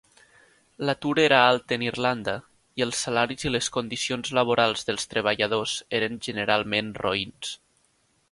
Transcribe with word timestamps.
L'atur 0.89 1.11
era 1.23 1.41
alt 1.49 1.73
en 1.75 1.83
Irlanda, 1.87 2.33
i 2.81 2.85
els 2.85 3.03
salaris 3.07 3.45
i 3.49 3.53
les 3.53 3.69
condicions 3.77 4.33
laborals 4.39 4.89
dels 4.89 5.07
treballadors 5.13 5.75
eren 5.99 6.17
generalment 6.29 6.93
roïns. 7.05 7.53